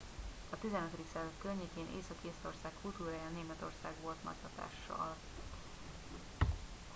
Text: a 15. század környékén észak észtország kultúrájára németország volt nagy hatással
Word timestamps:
a 0.49 0.55
15. 0.61 0.83
század 1.13 1.31
környékén 1.41 1.85
észak 1.97 2.17
észtország 2.25 2.71
kultúrájára 2.81 3.35
németország 3.37 3.93
volt 4.03 4.23
nagy 4.23 4.35
hatással 4.41 5.15